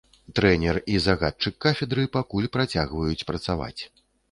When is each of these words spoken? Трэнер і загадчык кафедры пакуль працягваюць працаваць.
Трэнер 0.37 0.79
і 0.93 1.01
загадчык 1.07 1.59
кафедры 1.67 2.07
пакуль 2.17 2.49
працягваюць 2.59 3.27
працаваць. 3.31 3.79